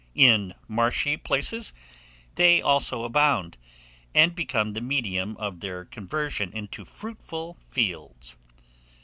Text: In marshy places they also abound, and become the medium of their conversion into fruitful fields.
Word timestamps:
In 0.15 0.55
marshy 0.67 1.15
places 1.15 1.73
they 2.33 2.59
also 2.59 3.03
abound, 3.03 3.55
and 4.15 4.33
become 4.33 4.73
the 4.73 4.81
medium 4.81 5.37
of 5.37 5.59
their 5.59 5.85
conversion 5.85 6.51
into 6.53 6.85
fruitful 6.85 7.59
fields. 7.67 8.35